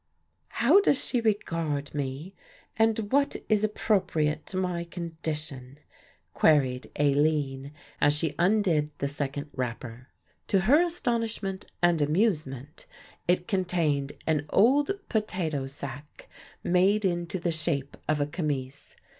"How 0.47 0.81
does 0.81 1.05
she 1.05 1.21
regard 1.21 1.93
me 1.93 2.33
and 2.75 3.11
what 3.11 3.35
is 3.47 3.63
appropriate 3.63 4.47
to 4.47 4.57
my 4.57 4.83
condition?" 4.83 5.77
queried 6.33 6.89
Aline 6.95 7.71
as 8.01 8.15
she 8.15 8.33
undid 8.39 8.89
the 8.97 9.07
second 9.07 9.51
wrapper. 9.53 10.07
To 10.47 10.61
her 10.61 10.81
astonishment 10.83 11.67
and 11.83 12.01
amusement 12.01 12.87
it 13.27 13.47
contained 13.47 14.13
an 14.25 14.47
old 14.49 14.89
potato 15.07 15.67
sack 15.67 16.27
made 16.63 17.05
into 17.05 17.37
the 17.37 17.51
shape 17.51 17.95
of 18.09 18.19
a 18.19 18.25
camise. 18.25 18.95